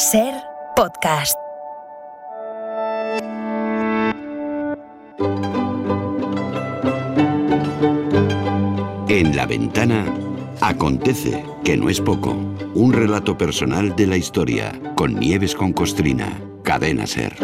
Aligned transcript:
Ser 0.00 0.32
podcast. 0.76 1.36
En 9.08 9.36
la 9.36 9.44
ventana 9.44 10.06
acontece, 10.62 11.44
que 11.64 11.76
no 11.76 11.90
es 11.90 12.00
poco, 12.00 12.30
un 12.74 12.94
relato 12.94 13.36
personal 13.36 13.94
de 13.94 14.06
la 14.06 14.16
historia 14.16 14.72
con 14.94 15.20
Nieves 15.20 15.54
con 15.54 15.74
Costrina, 15.74 16.32
cadena 16.62 17.06
Ser. 17.06 17.36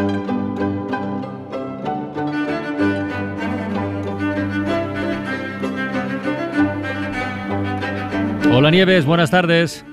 Hola 8.51 8.71
Nieves, 8.71 9.05
buenas 9.05 9.31
tardes. 9.31 9.85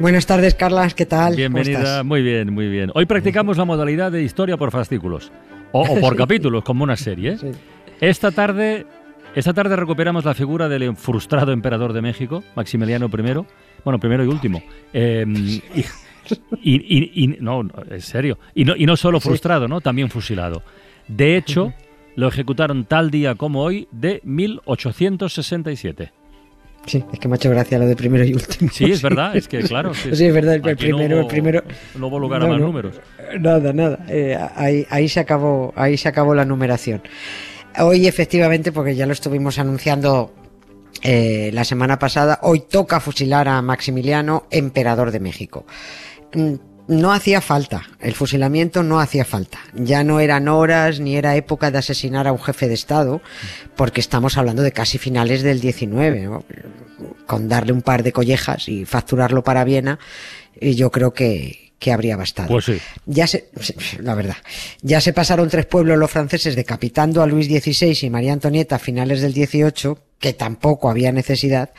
Buenas 0.00 0.24
tardes, 0.24 0.54
Carlas, 0.54 0.94
¿qué 0.94 1.04
tal? 1.04 1.36
Bienvenida, 1.36 2.02
muy 2.02 2.22
bien, 2.22 2.54
muy 2.54 2.68
bien. 2.70 2.90
Hoy 2.94 3.04
practicamos 3.04 3.58
la 3.58 3.66
modalidad 3.66 4.10
de 4.10 4.22
historia 4.22 4.56
por 4.56 4.70
fascículos 4.70 5.30
o, 5.72 5.82
o 5.82 6.00
por 6.00 6.16
capítulos, 6.16 6.64
como 6.64 6.84
una 6.84 6.96
serie. 6.96 7.36
Sí. 7.36 7.48
Esta 8.00 8.30
tarde, 8.30 8.86
esta 9.34 9.52
tarde 9.52 9.76
recuperamos 9.76 10.24
la 10.24 10.32
figura 10.32 10.70
del 10.70 10.96
frustrado 10.96 11.52
emperador 11.52 11.92
de 11.92 12.00
México, 12.00 12.42
Maximiliano 12.56 13.08
I, 13.08 13.44
bueno, 13.84 14.00
primero 14.00 14.24
y 14.24 14.28
último. 14.28 14.62
Eh, 14.94 15.26
y, 16.62 17.24
y- 17.24 17.36
no, 17.40 17.60
en 17.90 18.00
serio. 18.00 18.38
Y 18.54 18.64
no, 18.64 18.74
y 18.76 18.86
no 18.86 18.96
solo 18.96 19.20
frustrado, 19.20 19.68
¿no? 19.68 19.82
También 19.82 20.08
fusilado. 20.08 20.62
De 21.08 21.36
hecho, 21.36 21.74
lo 22.16 22.28
ejecutaron 22.28 22.86
tal 22.86 23.10
día 23.10 23.34
como 23.34 23.62
hoy 23.62 23.86
de 23.90 24.22
1867. 24.24 26.10
Sí, 26.86 27.04
es 27.12 27.18
que 27.18 27.28
me 27.28 27.34
ha 27.34 27.36
hecho 27.36 27.50
gracia 27.50 27.78
lo 27.78 27.86
de 27.86 27.94
primero 27.94 28.24
y 28.24 28.32
último. 28.32 28.70
Sí, 28.72 28.90
es 28.90 29.02
verdad, 29.02 29.36
es 29.36 29.46
que 29.48 29.60
claro. 29.60 29.92
Sí, 30.12 30.24
es 30.26 30.34
verdad, 30.34 30.54
el 30.54 30.60
aquí 30.68 30.88
no 30.88 30.96
primero, 30.96 31.16
hubo- 31.16 31.20
el 31.22 31.26
primero. 31.28 31.62
No 31.96 32.06
hubo 32.08 32.18
lugar 32.18 32.42
a 32.42 32.46
más 32.46 32.58
no. 32.58 32.66
números. 32.66 33.00
Nada, 33.38 33.72
nada. 33.72 34.04
eh, 34.08 34.36
ahí, 34.56 34.86
ahí 34.90 35.08
se 35.08 35.20
acabó, 35.20 35.72
ahí 35.76 35.96
se 35.96 36.08
acabó 36.08 36.34
la 36.34 36.44
numeración. 36.44 37.02
Hoy, 37.78 38.06
efectivamente, 38.08 38.72
porque 38.72 38.96
ya 38.96 39.06
lo 39.06 39.12
estuvimos 39.12 39.58
anunciando 39.58 40.34
eh, 41.02 41.50
la 41.52 41.64
semana 41.64 41.98
pasada, 41.98 42.40
hoy 42.42 42.64
toca 42.68 42.98
fusilar 42.98 43.46
a 43.48 43.62
Maximiliano, 43.62 44.46
emperador 44.50 45.10
de 45.12 45.20
México. 45.20 45.66
No 46.90 47.12
hacía 47.12 47.40
falta, 47.40 47.88
el 48.00 48.14
fusilamiento 48.14 48.82
no 48.82 48.98
hacía 48.98 49.24
falta. 49.24 49.60
Ya 49.74 50.02
no 50.02 50.18
eran 50.18 50.48
horas 50.48 50.98
ni 50.98 51.14
era 51.14 51.36
época 51.36 51.70
de 51.70 51.78
asesinar 51.78 52.26
a 52.26 52.32
un 52.32 52.40
jefe 52.40 52.66
de 52.66 52.74
Estado, 52.74 53.22
porque 53.76 54.00
estamos 54.00 54.36
hablando 54.36 54.62
de 54.62 54.72
casi 54.72 54.98
finales 54.98 55.42
del 55.42 55.60
19, 55.60 56.22
¿no? 56.22 56.44
con 57.28 57.48
darle 57.48 57.72
un 57.72 57.82
par 57.82 58.02
de 58.02 58.10
collejas 58.10 58.68
y 58.68 58.86
facturarlo 58.86 59.44
para 59.44 59.62
Viena, 59.62 60.00
y 60.60 60.74
yo 60.74 60.90
creo 60.90 61.14
que, 61.14 61.74
que 61.78 61.92
habría 61.92 62.16
bastado. 62.16 62.48
Pues 62.48 62.64
sí. 62.64 62.78
Ya 63.06 63.28
se, 63.28 63.50
la 64.00 64.16
verdad, 64.16 64.38
ya 64.82 65.00
se 65.00 65.12
pasaron 65.12 65.48
tres 65.48 65.66
pueblos 65.66 65.96
los 65.96 66.10
franceses 66.10 66.56
decapitando 66.56 67.22
a 67.22 67.26
Luis 67.28 67.46
XVI 67.46 67.96
y 68.02 68.10
María 68.10 68.32
Antonieta 68.32 68.74
a 68.74 68.78
finales 68.80 69.20
del 69.20 69.32
18, 69.32 69.96
que 70.20 70.34
tampoco 70.34 70.90
había 70.90 71.12
necesidad, 71.12 71.70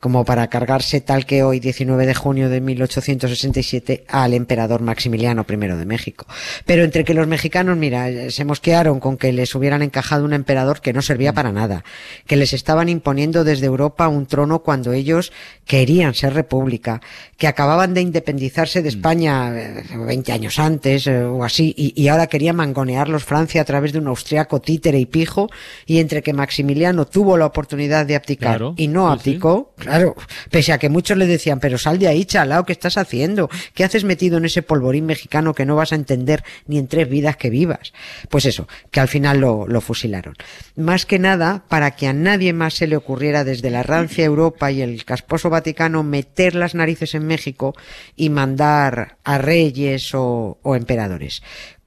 como 0.00 0.24
para 0.24 0.48
cargarse 0.48 1.02
tal 1.02 1.26
que 1.26 1.42
hoy, 1.42 1.60
19 1.60 2.06
de 2.06 2.14
junio 2.14 2.48
de 2.48 2.60
1867, 2.62 4.04
al 4.08 4.32
emperador 4.32 4.80
Maximiliano 4.80 5.44
I 5.46 5.56
de 5.56 5.84
México. 5.84 6.26
Pero 6.64 6.82
entre 6.82 7.04
que 7.04 7.12
los 7.12 7.26
mexicanos, 7.26 7.76
mira, 7.76 8.30
se 8.30 8.44
mosquearon 8.46 9.00
con 9.00 9.18
que 9.18 9.32
les 9.34 9.54
hubieran 9.54 9.82
encajado 9.82 10.24
un 10.24 10.32
emperador 10.32 10.80
que 10.80 10.94
no 10.94 11.02
servía 11.02 11.34
para 11.34 11.52
nada, 11.52 11.84
que 12.26 12.36
les 12.36 12.54
estaban 12.54 12.88
imponiendo 12.88 13.44
desde 13.44 13.66
Europa 13.66 14.08
un 14.08 14.26
trono 14.26 14.60
cuando 14.60 14.94
ellos 14.94 15.30
querían 15.70 16.14
ser 16.14 16.34
república, 16.34 17.00
que 17.38 17.46
acababan 17.46 17.94
de 17.94 18.00
independizarse 18.00 18.82
de 18.82 18.88
España 18.88 19.56
eh, 19.56 19.84
20 19.96 20.32
años 20.32 20.58
antes 20.58 21.06
eh, 21.06 21.22
o 21.22 21.44
así, 21.44 21.72
y, 21.78 21.92
y 21.94 22.08
ahora 22.08 22.26
quería 22.26 22.52
mangonearlos 22.52 23.22
Francia 23.22 23.62
a 23.62 23.64
través 23.64 23.92
de 23.92 24.00
un 24.00 24.08
austriaco 24.08 24.60
títere 24.60 24.98
y 24.98 25.06
pijo, 25.06 25.48
y 25.86 26.00
entre 26.00 26.24
que 26.24 26.32
Maximiliano 26.32 27.06
tuvo 27.06 27.36
la 27.36 27.46
oportunidad 27.46 28.04
de 28.04 28.16
abdicar 28.16 28.56
Claro, 28.56 28.74
y 28.76 28.88
no 28.88 29.06
sí, 29.06 29.12
abdicó, 29.12 29.72
claro, 29.78 30.16
pese 30.50 30.72
a 30.72 30.78
que 30.78 30.88
muchos 30.88 31.16
le 31.16 31.28
decían, 31.28 31.60
pero 31.60 31.78
sal 31.78 32.00
de 32.00 32.08
ahí, 32.08 32.24
chalao, 32.24 32.64
¿qué 32.64 32.72
estás 32.72 32.96
haciendo? 32.96 33.48
¿Qué 33.72 33.84
haces 33.84 34.02
metido 34.02 34.38
en 34.38 34.46
ese 34.46 34.62
polvorín 34.62 35.06
mexicano 35.06 35.54
que 35.54 35.66
no 35.66 35.76
vas 35.76 35.92
a 35.92 35.94
entender 35.94 36.42
ni 36.66 36.78
en 36.78 36.88
tres 36.88 37.08
vidas 37.08 37.36
que 37.36 37.48
vivas? 37.48 37.92
Pues 38.28 38.44
eso, 38.44 38.66
que 38.90 38.98
al 38.98 39.06
final 39.06 39.38
lo, 39.38 39.68
lo 39.68 39.80
fusilaron. 39.80 40.34
Más 40.74 41.06
que 41.06 41.20
nada, 41.20 41.62
para 41.68 41.92
que 41.92 42.08
a 42.08 42.12
nadie 42.12 42.52
más 42.52 42.74
se 42.74 42.88
le 42.88 42.96
ocurriera 42.96 43.44
desde 43.44 43.70
la 43.70 43.84
rancia 43.84 44.24
Europa 44.24 44.72
y 44.72 44.82
el 44.82 45.04
casposo 45.04 45.48
Vaticano 45.60 46.02
meter 46.02 46.54
las 46.54 46.74
narices 46.74 47.14
en 47.14 47.26
México 47.26 47.74
y 48.16 48.30
mandar 48.30 49.18
a 49.24 49.36
reyes 49.38 50.14
o, 50.14 50.58
o 50.62 50.74
emperadores. 50.74 51.42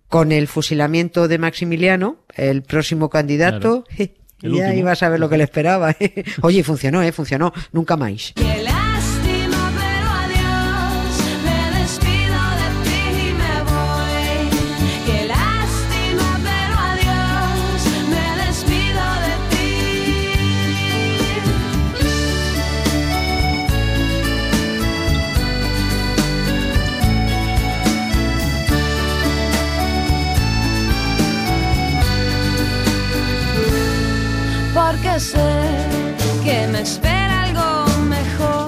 Con 0.07 0.31
el 0.31 0.47
fusilamiento 0.47 1.27
de 1.27 1.39
Maximiliano, 1.39 2.17
el 2.35 2.61
próximo 2.61 3.09
candidato, 3.09 3.83
El 4.43 4.51
ya 4.53 4.65
último. 4.65 4.79
iba 4.79 4.91
a 4.91 4.95
saber 4.95 5.19
lo 5.19 5.29
que 5.29 5.37
le 5.37 5.45
esperaba. 5.45 5.95
Oye, 6.41 6.63
funcionó, 6.63 7.01
eh, 7.01 7.11
funcionó, 7.11 7.51
nunca 7.71 7.97
más. 7.97 8.33
Porque 34.93 35.19
sé 35.19 35.51
que 36.43 36.67
me 36.67 36.81
espera 36.81 37.43
algo 37.45 37.87
mejor. 38.15 38.67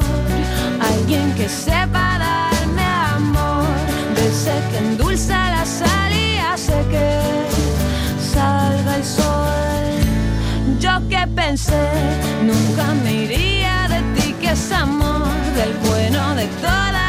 Alguien 0.81 1.31
que 1.35 1.47
sepa 1.47 2.17
darme 2.17 2.83
amor. 3.15 3.67
De 4.15 4.27
ese 4.27 4.55
que 4.71 4.77
endulza 4.79 5.37
la 5.51 5.63
sal 5.63 6.11
y 6.11 6.37
hace 6.39 6.77
que 6.89 7.09
salga 8.33 8.95
el 8.95 9.05
sol. 9.05 9.85
Yo 10.79 10.93
que 11.09 11.27
pensé, 11.35 11.85
nunca 12.41 12.85
me 13.03 13.13
iría 13.25 13.87
de 13.87 14.01
ti, 14.15 14.33
que 14.41 14.49
es 14.49 14.71
amor 14.71 15.29
del 15.55 15.73
bueno 15.87 16.33
de 16.33 16.47
toda 16.59 17.04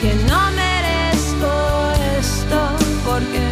que 0.00 0.14
no 0.28 0.50
merezco 0.52 1.92
esto, 2.18 2.60
porque 3.04 3.42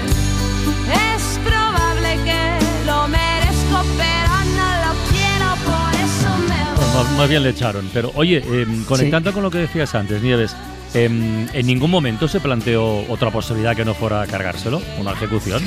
es 1.15 1.39
probable 1.45 2.17
que 2.25 2.87
lo 2.87 3.09
merezco, 3.09 3.85
pero 3.99 4.33
no 4.57 4.69
lo 4.85 4.93
quiero, 5.11 5.49
por 5.67 5.95
eso 5.95 6.39
me 6.49 6.65
voy. 6.75 7.05
Pues 7.05 7.19
más, 7.19 7.29
bien 7.29 7.43
le 7.43 7.51
echaron. 7.51 7.91
Pero 7.93 8.13
oye, 8.15 8.43
em, 8.47 8.85
conectando 8.85 9.33
con 9.33 9.43
lo 9.43 9.51
que 9.51 9.59
decías 9.59 9.95
antes, 9.95 10.23
Nieves, 10.23 10.57
em, 10.95 11.49
en 11.53 11.67
ningún 11.67 11.91
momento 11.91 12.29
se 12.29 12.41
planteó 12.41 13.05
otra 13.11 13.31
posibilidad 13.31 13.77
que 13.77 13.85
no 13.85 13.93
fuera 13.95 14.27
cargárselo, 14.27 14.81
una 14.99 15.13
ejecución. 15.13 15.63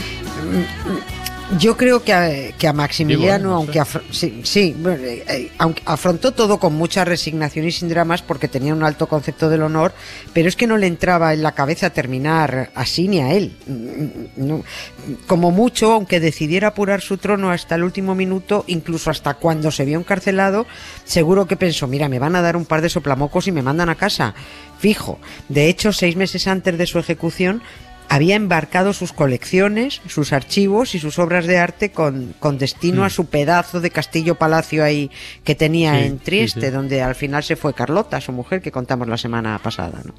Yo 1.59 1.75
creo 1.75 2.01
que 2.03 2.13
a, 2.13 2.51
que 2.57 2.67
a 2.67 2.73
Maximiliano, 2.73 3.53
aunque 3.53 3.79
afro- 3.81 4.01
sí, 4.12 4.41
eh, 4.85 5.23
eh, 5.28 5.51
aunque 5.57 5.81
afrontó 5.85 6.31
todo 6.31 6.59
con 6.59 6.73
mucha 6.73 7.03
resignación 7.03 7.66
y 7.67 7.72
sin 7.72 7.89
dramas 7.89 8.22
porque 8.22 8.47
tenía 8.47 8.73
un 8.73 8.84
alto 8.84 9.07
concepto 9.07 9.50
del 9.50 9.63
honor, 9.63 9.94
pero 10.34 10.47
es 10.47 10.56
que 10.56 10.66
no 10.66 10.78
le 10.78 10.88
entraba 10.88 11.34
en 11.34 11.44
la 11.44 11.51
cabeza 11.51 11.89
terminar 11.89 12.72
así 12.73 13.09
ni 13.09 13.19
a 13.19 13.34
él. 13.34 13.53
Mm, 13.67 14.47
no. 14.47 14.63
Como 15.28 15.51
mucho, 15.51 15.92
aunque 15.92 16.21
decidiera 16.21 16.69
apurar 16.69 17.01
su 17.01 17.18
trono 17.18 17.51
hasta 17.51 17.75
el 17.75 17.83
último 17.83 18.15
minuto, 18.15 18.63
incluso 18.68 19.09
hasta 19.12 19.33
cuando 19.33 19.71
se 19.71 19.83
vio 19.83 20.00
encarcelado, 20.00 20.65
seguro 21.03 21.48
que 21.48 21.57
pensó, 21.57 21.86
mira, 21.86 22.07
me 22.07 22.19
van 22.19 22.38
a 22.38 22.42
dar 22.42 22.56
un 22.56 22.65
par 22.65 22.81
de 22.81 22.88
soplamocos 22.89 23.48
y 23.48 23.51
me 23.51 23.62
mandan 23.62 23.89
a 23.89 23.95
casa. 23.95 24.33
Fijo. 24.80 25.19
De 25.50 25.68
hecho, 25.68 25.92
seis 25.92 26.15
meses 26.15 26.48
antes 26.48 26.77
de 26.77 26.88
su 26.88 26.98
ejecución, 26.98 27.62
había 28.13 28.36
embarcado 28.36 28.92
sus 28.92 29.13
colecciones, 29.13 30.02
sus 30.06 30.34
archivos 30.34 30.96
y 30.96 31.00
sus 31.00 31.18
obras 31.18 31.46
de 31.48 31.58
arte 31.58 31.92
con, 31.92 32.36
con 32.40 32.58
destino 32.58 33.06
a 33.06 33.10
su 33.10 33.28
pedazo 33.28 33.80
de 33.80 33.90
castillo-palacio 33.90 34.84
ahí 34.84 35.10
que 35.46 35.56
tenía 35.56 35.94
Mm. 35.94 35.96
Sí, 36.00 36.06
en 36.06 36.12
sí, 36.18 36.22
Trieste, 36.25 36.66
sí. 36.68 36.72
donde 36.72 37.02
al 37.02 37.16
final 37.16 37.42
se 37.44 37.56
fue 37.56 37.74
Carlota, 37.74 38.19
su 38.19 38.34
mujer, 38.34 38.62
que 38.62 38.69
contamos 38.72 39.08
la 39.08 39.18
semana 39.18 39.58
pasada, 39.60 40.02
¿no? 40.04 40.13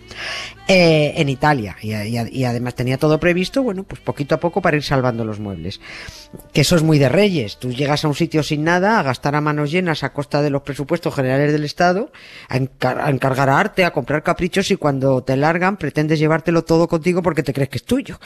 Eh, 0.68 1.12
en 1.16 1.28
Italia. 1.28 1.76
Y, 1.82 1.92
y- 1.94 2.28
y 2.32 2.44
además 2.44 2.74
tenía 2.74 2.96
todo 2.96 3.20
previsto, 3.20 3.62
bueno, 3.62 3.82
pues 3.84 4.00
poquito 4.00 4.34
a 4.34 4.40
poco 4.40 4.62
para 4.62 4.76
ir 4.78 4.82
salvando 4.82 5.24
los 5.26 5.38
muebles. 5.38 5.78
Que 6.54 6.62
eso 6.62 6.76
es 6.76 6.82
muy 6.82 6.98
de 6.98 7.10
reyes. 7.10 7.58
Tú 7.58 7.72
llegas 7.72 8.04
a 8.04 8.08
un 8.08 8.14
sitio 8.14 8.42
sin 8.42 8.64
nada, 8.64 8.98
a 8.98 9.02
gastar 9.02 9.34
a 9.34 9.42
manos 9.42 9.70
llenas 9.70 10.02
a 10.02 10.14
costa 10.14 10.40
de 10.40 10.48
los 10.48 10.62
presupuestos 10.62 11.14
generales 11.14 11.52
del 11.52 11.64
Estado, 11.64 12.10
a, 12.48 12.56
encar- 12.56 13.00
a 13.02 13.10
encargar 13.10 13.50
a 13.50 13.58
arte, 13.60 13.84
a 13.84 13.92
comprar 13.92 14.22
caprichos 14.22 14.70
y 14.70 14.76
cuando 14.76 15.22
te 15.22 15.36
largan 15.36 15.76
pretendes 15.76 16.18
llevártelo 16.18 16.64
todo 16.64 16.88
contigo 16.88 17.22
porque 17.22 17.42
te 17.42 17.52
crees 17.52 17.68
que 17.68 17.81
tuyo. 17.84 18.18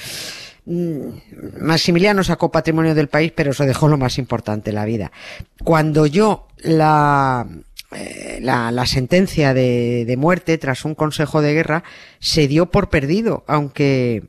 mm, 0.65 1.09
Maximiliano 1.61 2.25
sacó 2.25 2.51
patrimonio 2.51 2.95
del 2.95 3.09
país, 3.09 3.33
pero 3.35 3.53
se 3.53 3.67
dejó 3.67 3.89
lo 3.89 3.99
más 3.99 4.19
importante, 4.19 4.73
la 4.73 4.85
vida. 4.85 5.13
Cuando 5.65 6.07
yo 6.07 6.49
la, 6.59 7.47
eh, 7.93 8.39
la, 8.43 8.71
la 8.71 8.87
sentencia 8.87 9.55
de, 9.55 10.05
de 10.07 10.17
muerte 10.17 10.59
tras 10.59 10.85
un 10.85 10.95
consejo 10.95 11.41
de 11.43 11.55
guerra 11.55 11.85
se 12.19 12.49
dio 12.49 12.71
por 12.71 12.91
perdido, 12.91 13.45
aunque 13.47 14.25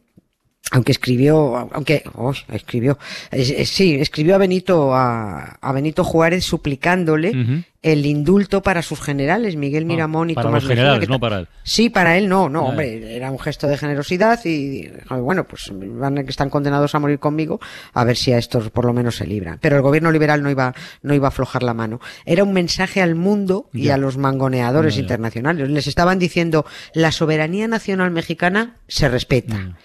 aunque 0.71 0.91
escribió, 0.91 1.69
aunque 1.71 2.03
oh, 2.15 2.33
escribió, 2.51 2.97
es- 3.31 3.51
es- 3.51 3.69
sí, 3.69 3.95
escribió 3.95 4.35
a 4.35 4.37
Benito 4.37 4.93
a, 4.93 5.57
a 5.61 5.71
Benito 5.71 6.03
Juárez 6.03 6.43
suplicándole 6.45 7.63
el 7.83 8.05
indulto 8.05 8.61
para 8.61 8.81
sus 8.81 8.99
generales, 8.99 9.55
Miguel 9.55 9.83
Ah, 9.83 9.87
Miramón 9.87 10.29
y 10.29 10.33
para 10.33 10.49
Tomás 10.49 10.63
los 10.63 10.69
generales, 10.69 11.07
no 11.07 11.19
para 11.21 11.39
él. 11.39 11.47
Sí, 11.63 11.89
para 11.89 12.17
él 12.17 12.27
no, 12.27 12.49
no, 12.49 12.63
Ya. 12.63 12.69
hombre, 12.69 13.15
era 13.15 13.31
un 13.31 13.39
gesto 13.39 13.65
de 13.67 13.77
generosidad 13.77 14.43
y 14.43 14.89
bueno, 15.09 15.45
pues 15.45 15.71
van 15.73 16.17
a 16.17 16.23
que 16.25 16.31
están 16.31 16.49
condenados 16.49 16.95
a 16.95 16.99
morir 16.99 17.19
conmigo, 17.19 17.61
a 17.93 18.03
ver 18.03 18.17
si 18.17 18.33
a 18.33 18.37
estos 18.37 18.69
por 18.71 18.83
lo 18.83 18.91
menos 18.93 19.15
se 19.15 19.25
libran. 19.25 19.59
Pero 19.61 19.77
el 19.77 19.81
gobierno 19.83 20.11
liberal 20.11 20.43
no 20.43 20.49
iba, 20.51 20.73
no 21.01 21.13
iba 21.13 21.27
a 21.27 21.29
aflojar 21.29 21.63
la 21.63 21.73
mano. 21.73 22.01
Era 22.25 22.43
un 22.43 22.51
mensaje 22.51 23.01
al 23.01 23.15
mundo 23.15 23.69
y 23.71 23.83
Ya. 23.83 23.93
a 23.93 23.97
los 23.97 24.17
mangoneadores 24.17 24.95
Ya, 24.95 24.97
ya. 24.97 25.01
internacionales. 25.03 25.69
Les 25.69 25.87
estaban 25.87 26.19
diciendo 26.19 26.65
la 26.93 27.13
soberanía 27.13 27.69
nacional 27.69 28.11
mexicana 28.11 28.75
se 28.89 29.07
respeta. 29.07 29.77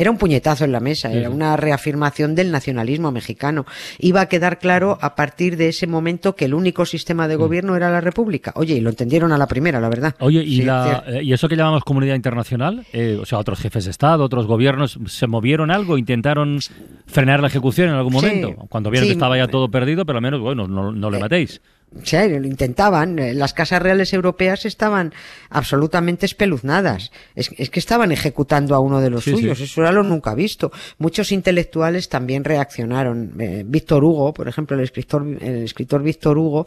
Mm. 0.00 0.02
Era 0.02 0.10
un 0.10 0.18
puñetazo 0.18 0.64
en 0.64 0.72
la 0.72 0.80
mesa, 0.80 1.12
era 1.12 1.30
una 1.30 1.56
reafirmación 1.56 2.34
del 2.34 2.50
nacionalismo 2.50 3.12
mexicano. 3.12 3.66
Iba 3.98 4.22
a 4.22 4.26
quedar 4.26 4.58
claro 4.58 4.98
a 5.00 5.14
partir 5.14 5.56
de 5.56 5.68
ese 5.68 5.86
momento 5.86 6.34
que 6.34 6.46
el 6.46 6.54
único 6.54 6.86
sistema 6.86 7.26
Mm. 7.26 7.28
de 7.28 7.36
gobierno 7.36 7.76
era 7.76 7.90
la 7.90 8.00
república. 8.00 8.52
Oye, 8.56 8.74
y 8.74 8.80
lo 8.80 8.90
entendieron 8.90 9.32
a 9.32 9.38
la 9.38 9.46
primera, 9.46 9.80
la 9.80 9.88
verdad. 9.88 10.14
Oye, 10.20 10.42
¿y, 10.42 10.56
Sí, 10.58 10.62
la, 10.62 11.04
eh, 11.06 11.22
¿y 11.22 11.32
eso 11.32 11.48
que 11.48 11.56
llamamos 11.56 11.84
comunidad 11.84 12.14
internacional? 12.14 12.84
Eh, 12.92 13.18
o 13.20 13.26
sea, 13.26 13.38
otros 13.38 13.60
jefes 13.60 13.84
de 13.84 13.90
Estado, 13.90 14.24
otros 14.24 14.46
gobiernos, 14.46 14.98
¿se 15.06 15.26
movieron 15.26 15.70
algo? 15.70 15.98
¿Intentaron 15.98 16.58
frenar 17.06 17.40
la 17.40 17.48
ejecución 17.48 17.88
en 17.88 17.94
algún 17.94 18.12
Sí, 18.12 18.26
momento? 18.26 18.54
Cuando 18.68 18.90
vieron 18.90 19.04
sí. 19.06 19.10
que 19.10 19.12
estaba 19.14 19.36
ya 19.36 19.48
todo 19.48 19.70
perdido, 19.70 20.06
pero 20.06 20.18
al 20.18 20.22
menos, 20.22 20.40
bueno, 20.40 20.66
no, 20.66 20.92
no 20.92 21.10
le 21.10 21.18
Eh, 21.18 21.60
matéis. 21.92 22.08
Sí, 22.08 22.28
lo 22.28 22.46
intentaban. 22.46 23.18
eh, 23.18 23.34
Las 23.34 23.52
casas 23.54 23.82
reales 23.82 24.12
europeas 24.12 24.64
estaban 24.66 25.12
absolutamente 25.48 26.26
espeluznadas. 26.26 27.10
Es, 27.34 27.50
es 27.56 27.70
que 27.70 27.80
estaban 27.80 28.12
ejecutando 28.12 28.74
a 28.74 28.78
uno 28.80 29.00
de 29.00 29.10
los 29.10 29.24
Sí, 29.24 29.32
suyos. 29.32 29.58
sí. 29.58 29.64
Eso 29.64 29.80
era 29.82 29.92
lo 29.92 30.02
nunca 30.02 30.34
visto. 30.34 30.70
Muchos 30.98 31.32
intelectuales 31.32 32.08
también 32.08 32.44
reaccionaron. 32.44 33.34
Eh, 33.40 33.64
Víctor 33.66 34.04
Hugo, 34.04 34.32
por 34.32 34.48
ejemplo, 34.48 34.76
el 34.76 34.82
escritor, 34.84 35.26
el 35.40 35.64
escritor 35.64 36.02
Víctor 36.02 36.38
Hugo, 36.38 36.66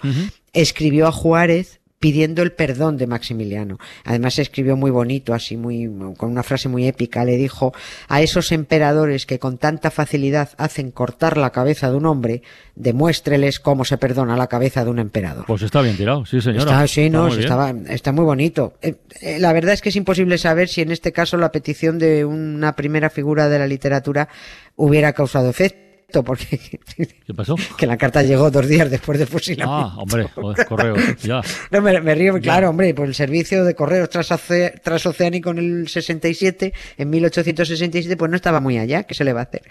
escribió 0.53 1.07
a 1.07 1.11
Juárez 1.11 1.79
pidiendo 2.03 2.41
el 2.41 2.51
perdón 2.51 2.97
de 2.97 3.07
Maximiliano. 3.07 3.79
Además 4.03 4.37
escribió 4.37 4.75
muy 4.75 4.91
bonito, 4.91 5.33
así 5.33 5.55
muy, 5.55 5.89
con 6.17 6.31
una 6.31 6.43
frase 6.43 6.67
muy 6.67 6.85
épica. 6.85 7.23
Le 7.23 7.37
dijo, 7.37 7.71
a 8.09 8.21
esos 8.21 8.51
emperadores 8.51 9.25
que 9.25 9.39
con 9.39 9.57
tanta 9.57 9.89
facilidad 9.89 10.49
hacen 10.57 10.91
cortar 10.91 11.37
la 11.37 11.51
cabeza 11.51 11.89
de 11.89 11.95
un 11.95 12.05
hombre, 12.05 12.41
demuéstreles 12.75 13.61
cómo 13.61 13.85
se 13.85 13.97
perdona 13.97 14.35
la 14.35 14.47
cabeza 14.47 14.83
de 14.83 14.89
un 14.89 14.99
emperador. 14.99 15.45
Pues 15.47 15.61
está 15.61 15.81
bien 15.81 15.95
tirado, 15.95 16.25
sí, 16.25 16.41
señora. 16.41 16.63
Está, 16.63 16.87
sí, 16.87 17.09
no, 17.09 17.29
muy 17.29 17.39
estaba, 17.39 17.73
está 17.87 18.11
muy 18.11 18.25
bonito. 18.25 18.73
Eh, 18.81 18.95
eh, 19.21 19.37
la 19.39 19.53
verdad 19.53 19.73
es 19.73 19.81
que 19.81 19.87
es 19.87 19.95
imposible 19.95 20.37
saber 20.37 20.67
si 20.67 20.81
en 20.81 20.91
este 20.91 21.13
caso 21.13 21.37
la 21.37 21.53
petición 21.53 21.99
de 21.99 22.25
una 22.25 22.75
primera 22.75 23.09
figura 23.09 23.47
de 23.47 23.59
la 23.59 23.65
literatura 23.65 24.27
hubiera 24.75 25.13
causado 25.13 25.49
efecto, 25.49 25.82
porque 26.21 26.59
¿Qué 27.25 27.33
pasó? 27.33 27.55
que 27.77 27.87
la 27.87 27.97
carta 27.97 28.21
llegó 28.21 28.51
dos 28.51 28.67
días 28.67 28.91
después 28.91 29.17
del 29.17 29.27
fusilamiento. 29.27 29.73
Ah, 29.73 29.95
hombre, 29.97 30.27
joder, 30.35 30.65
correo, 30.67 30.95
ya. 31.23 31.41
No, 31.71 31.81
me, 31.81 31.99
me 32.01 32.13
río, 32.13 32.37
claro, 32.41 32.69
hombre, 32.69 32.93
por 32.93 33.07
el 33.07 33.15
servicio 33.15 33.63
de 33.63 33.73
correos 33.73 34.09
transoce- 34.09 34.79
transoceánico 34.81 35.49
en 35.51 35.57
el 35.57 35.87
67, 35.87 36.73
en 36.97 37.09
1867, 37.09 38.17
pues 38.17 38.29
no 38.29 38.35
estaba 38.35 38.59
muy 38.59 38.77
allá, 38.77 39.03
¿qué 39.03 39.13
se 39.15 39.23
le 39.23 39.33
va 39.33 39.39
a 39.39 39.43
hacer? 39.45 39.63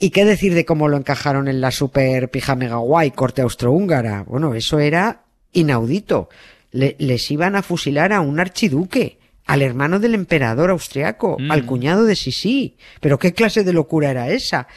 ¿Y 0.00 0.10
qué 0.10 0.24
decir 0.24 0.54
de 0.54 0.64
cómo 0.64 0.88
lo 0.88 0.96
encajaron 0.96 1.46
en 1.46 1.60
la 1.60 1.70
super 1.70 2.30
pija 2.30 2.56
mega 2.56 2.76
guay 2.76 3.10
corte 3.10 3.42
austrohúngara? 3.42 4.22
Bueno, 4.26 4.54
eso 4.54 4.78
era 4.78 5.24
inaudito. 5.52 6.30
Le- 6.72 6.96
les 6.98 7.30
iban 7.30 7.54
a 7.54 7.62
fusilar 7.62 8.12
a 8.14 8.20
un 8.22 8.40
archiduque, 8.40 9.18
al 9.50 9.62
hermano 9.62 9.98
del 9.98 10.14
emperador 10.14 10.70
austriaco, 10.70 11.36
Mm. 11.38 11.50
al 11.50 11.66
cuñado 11.66 12.04
de 12.04 12.14
Sisi. 12.14 12.76
Pero 13.00 13.18
qué 13.18 13.32
clase 13.32 13.64
de 13.64 13.72
locura 13.72 14.10
era 14.10 14.30
esa. 14.30 14.68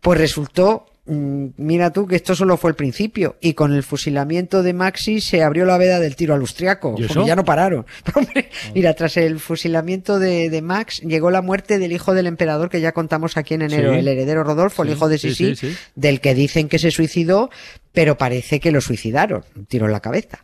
Pues 0.00 0.18
resultó, 0.18 0.86
mm, 1.06 1.46
mira 1.58 1.92
tú, 1.92 2.08
que 2.08 2.16
esto 2.16 2.34
solo 2.34 2.56
fue 2.56 2.70
el 2.70 2.76
principio. 2.76 3.36
Y 3.40 3.54
con 3.54 3.72
el 3.72 3.84
fusilamiento 3.84 4.64
de 4.64 4.72
Maxi 4.72 5.20
se 5.20 5.44
abrió 5.44 5.64
la 5.64 5.78
veda 5.78 6.00
del 6.00 6.16
tiro 6.16 6.34
al 6.34 6.40
austriaco. 6.40 6.96
Ya 7.24 7.36
no 7.36 7.44
pararon. 7.44 7.86
Hombre, 8.16 8.50
mira, 8.74 8.94
tras 8.94 9.16
el 9.16 9.38
fusilamiento 9.38 10.18
de, 10.18 10.50
de 10.50 10.60
Max 10.60 11.00
llegó 11.02 11.30
la 11.30 11.40
muerte 11.42 11.78
del 11.78 11.92
hijo 11.92 12.12
del 12.12 12.26
emperador 12.26 12.68
que 12.68 12.80
ya 12.80 12.90
contamos 12.92 13.36
aquí 13.36 13.54
en 13.54 13.62
enero, 13.62 13.92
Sí. 13.92 14.00
el 14.00 14.08
heredero 14.08 14.42
Rodolfo, 14.42 14.82
el 14.82 14.90
hijo 14.90 15.08
de 15.08 15.18
Sisi, 15.18 15.54
sí. 15.54 15.76
del 15.94 16.20
que 16.20 16.34
dicen 16.34 16.68
que 16.68 16.80
se 16.80 16.90
suicidó, 16.90 17.48
pero 17.92 18.18
parece 18.18 18.58
que 18.58 18.72
lo 18.72 18.80
suicidaron, 18.80 19.44
un 19.54 19.66
tiro 19.66 19.86
en 19.86 19.92
la 19.92 20.00
cabeza. 20.00 20.40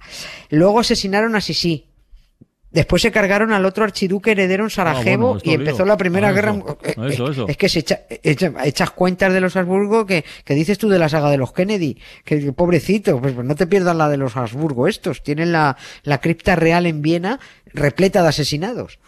Luego 0.51 0.79
asesinaron 0.81 1.35
a 1.35 1.41
Sisi. 1.41 1.89
Después 2.73 3.03
se 3.03 3.13
cargaron 3.13 3.53
al 3.53 3.65
otro 3.67 3.85
archiduque 3.85 4.31
heredero 4.33 4.65
en 4.65 4.71
Sarajevo 4.71 5.27
Ah, 5.27 5.33
bueno, 5.33 5.37
esto 5.39 5.49
y 5.51 5.53
lío. 5.57 5.61
empezó 5.61 5.85
la 5.85 5.97
Primera 5.97 6.29
Ah, 6.29 6.33
Guerra. 6.33 6.53
eso, 6.53 6.79
Eh, 6.83 6.95
eso, 7.11 7.31
eso. 7.31 7.49
Es 7.49 7.57
que 7.57 7.69
se 7.69 7.81
echa, 7.81 8.01
echa- 8.23 8.53
echas 8.65 8.91
cuentas 8.91 9.33
de 9.33 9.41
los 9.41 9.55
Habsburgo 9.57 10.07
que, 10.07 10.25
que 10.45 10.55
dices 10.55 10.79
tú 10.79 10.89
de 10.89 10.99
la 10.99 11.09
saga 11.09 11.31
de 11.31 11.37
los 11.37 11.53
Kennedy. 11.53 11.99
Que, 12.25 12.41
que 12.41 12.53
pobrecito, 12.53 13.21
pues, 13.21 13.35
pues 13.35 13.47
no 13.47 13.55
te 13.55 13.67
pierdas 13.67 13.95
la 13.97 14.09
de 14.09 14.17
los 14.17 14.37
Habsburgo 14.37 14.89
estos. 14.89 15.23
Tienen 15.23 15.53
la, 15.53 15.77
la 16.03 16.21
cripta 16.21 16.57
real 16.57 16.87
en 16.87 17.03
Viena 17.03 17.39
repleta 17.75 18.23
de 18.23 18.29
asesinados. 18.29 18.99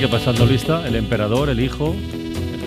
Verdad 0.00 0.10
que 0.10 0.24
pasando 0.24 0.46
lista, 0.46 0.86
el 0.86 0.94
emperador, 0.96 1.48
el 1.50 1.60
hijo, 1.60 1.94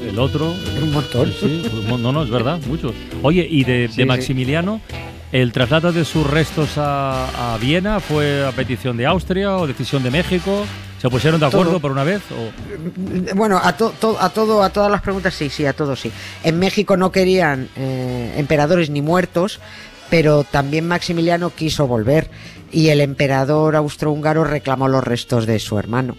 el 0.08 0.20
otro. 0.20 0.54
Un 0.82 0.92
montón. 0.92 1.32
Sí, 1.40 1.64
no, 1.88 1.98
no, 2.12 2.24
es 2.24 2.30
verdad, 2.30 2.60
muchos. 2.68 2.94
Oye, 3.24 3.48
y 3.50 3.64
de, 3.64 3.74
de 3.74 3.88
Sí, 3.90 3.94
sí. 3.96 4.06
Maximiliano, 4.06 4.82
¿el 5.32 5.52
traslado 5.52 5.92
de 5.92 6.04
sus 6.06 6.28
restos 6.30 6.78
a, 6.78 7.54
a 7.54 7.58
Viena 7.58 8.00
fue 8.00 8.46
a 8.46 8.52
petición 8.52 8.98
de 8.98 9.06
Austria 9.06 9.56
o 9.58 9.68
decisión 9.68 10.04
de 10.04 10.12
México? 10.12 10.66
¿Se 11.02 11.10
pusieron 11.10 11.40
de 11.40 11.48
acuerdo 11.48 11.72
Todo. 11.72 11.80
por 11.80 11.92
una 11.92 12.04
vez? 12.04 12.22
O... 12.32 13.36
Bueno, 13.36 13.60
a, 13.64 13.76
to- 13.76 13.94
to- 14.00 14.18
a 14.22 14.30
todo, 14.30 14.62
a 14.62 14.70
todas 14.70 14.92
las 14.92 15.02
preguntas 15.02 15.34
sí, 15.34 15.50
sí, 15.50 15.66
a 15.66 15.74
todos 15.74 16.00
sí. 16.00 16.12
En 16.44 16.60
México 16.60 16.96
no 16.96 17.12
querían 17.12 17.70
eh, 17.76 18.34
emperadores 18.38 18.90
ni 18.92 19.02
muertos, 19.02 19.60
pero 20.12 20.44
también 20.44 20.88
Maximiliano 20.88 21.50
quiso 21.56 21.88
volver 21.88 22.30
y 22.72 22.90
el 22.90 23.02
emperador 23.02 23.76
austrohúngaro 23.76 24.44
reclamó 24.44 24.88
los 24.90 25.04
restos 25.04 25.48
de 25.48 25.58
su 25.60 25.80
hermano. 25.80 26.16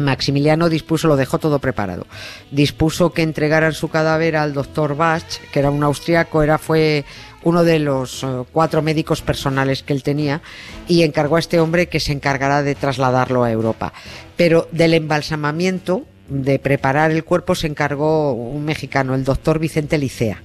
Maximiliano 0.00 0.68
dispuso, 0.68 1.08
lo 1.08 1.16
dejó 1.16 1.38
todo 1.38 1.58
preparado. 1.58 2.06
Dispuso 2.50 3.12
que 3.12 3.22
entregaran 3.22 3.72
su 3.72 3.88
cadáver 3.88 4.36
al 4.36 4.54
doctor 4.54 4.96
Bach, 4.96 5.24
que 5.52 5.58
era 5.58 5.70
un 5.70 5.82
austriaco, 5.82 6.42
era, 6.42 6.58
fue 6.58 7.04
uno 7.42 7.64
de 7.64 7.78
los 7.78 8.22
eh, 8.24 8.26
cuatro 8.52 8.82
médicos 8.82 9.22
personales 9.22 9.82
que 9.82 9.92
él 9.92 10.02
tenía, 10.02 10.42
y 10.86 11.02
encargó 11.02 11.36
a 11.36 11.40
este 11.40 11.60
hombre 11.60 11.88
que 11.88 12.00
se 12.00 12.12
encargará 12.12 12.62
de 12.62 12.74
trasladarlo 12.74 13.44
a 13.44 13.50
Europa. 13.50 13.92
Pero 14.36 14.68
del 14.72 14.94
embalsamamiento, 14.94 16.04
de 16.28 16.58
preparar 16.58 17.10
el 17.10 17.24
cuerpo, 17.24 17.54
se 17.54 17.66
encargó 17.66 18.32
un 18.32 18.64
mexicano, 18.64 19.14
el 19.14 19.24
doctor 19.24 19.58
Vicente 19.58 19.98
Licea. 19.98 20.42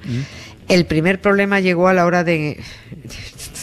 El 0.69 0.85
primer 0.85 1.19
problema 1.19 1.59
llegó 1.59 1.87
a 1.87 1.93
la 1.93 2.05
hora 2.05 2.23
de... 2.23 2.59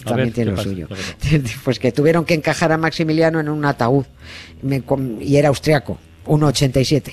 También 0.04 0.28
ver, 0.28 0.34
tiene 0.34 0.50
¿qué 0.50 0.50
lo 0.50 0.56
pasa? 0.56 0.68
suyo. 0.68 0.88
¿Qué 1.20 1.42
Pues 1.64 1.78
que 1.78 1.92
tuvieron 1.92 2.24
que 2.24 2.34
encajar 2.34 2.72
a 2.72 2.78
Maximiliano 2.78 3.40
en 3.40 3.48
un 3.48 3.64
ataúd. 3.64 4.04
Me 4.62 4.82
y 5.20 5.36
era 5.36 5.48
austriaco, 5.48 5.98
1,87. 6.26 7.12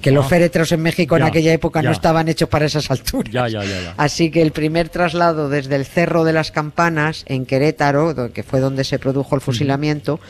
Que 0.00 0.10
los 0.12 0.26
Ah. 0.26 0.28
féretros 0.28 0.70
en 0.70 0.82
México 0.82 1.16
Ya, 1.16 1.24
en 1.24 1.28
aquella 1.30 1.52
época 1.52 1.80
ya. 1.82 1.88
no 1.88 1.92
estaban 1.92 2.28
hechos 2.28 2.48
para 2.48 2.66
esas 2.66 2.88
alturas. 2.90 3.50
Ya. 3.50 3.94
Así 3.96 4.30
que 4.30 4.42
el 4.42 4.52
primer 4.52 4.88
traslado 4.88 5.48
desde 5.48 5.74
el 5.74 5.84
Cerro 5.84 6.22
de 6.22 6.32
las 6.32 6.52
Campanas, 6.52 7.24
en 7.26 7.44
Querétaro, 7.44 8.30
que 8.32 8.42
fue 8.44 8.60
donde 8.60 8.84
se 8.84 8.98
produjo 9.00 9.34
el 9.34 9.40
fusilamiento, 9.40 10.20